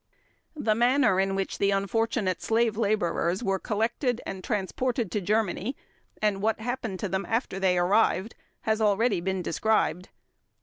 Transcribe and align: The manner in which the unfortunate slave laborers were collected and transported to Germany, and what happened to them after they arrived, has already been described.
The 0.55 0.73
manner 0.73 1.19
in 1.19 1.35
which 1.35 1.59
the 1.59 1.69
unfortunate 1.69 2.41
slave 2.41 2.75
laborers 2.75 3.43
were 3.43 3.59
collected 3.59 4.19
and 4.25 4.43
transported 4.43 5.11
to 5.11 5.21
Germany, 5.21 5.77
and 6.23 6.41
what 6.41 6.59
happened 6.59 6.99
to 7.01 7.07
them 7.07 7.23
after 7.29 7.59
they 7.59 7.77
arrived, 7.77 8.33
has 8.61 8.81
already 8.81 9.21
been 9.21 9.43
described. 9.43 10.09